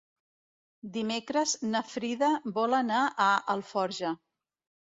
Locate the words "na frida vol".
1.75-2.75